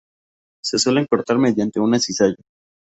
Se 0.63 0.79
suelen 0.79 1.05
cortar 1.05 1.37
mediante 1.37 1.79
una 1.79 1.99
cizalla. 1.99 2.33